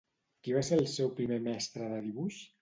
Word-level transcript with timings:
Qui 0.45 0.55
va 0.55 0.63
ser 0.69 0.79
el 0.83 0.87
seu 0.93 1.11
primer 1.19 1.37
mestre 1.49 1.91
de 1.93 2.01
dibuix? 2.09 2.43